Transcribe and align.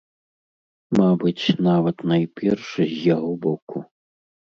Мабыць, 0.99 1.45
нават 1.69 1.97
найперш 2.15 2.65
з 2.83 2.91
яго 3.15 3.31
боку. 3.49 3.89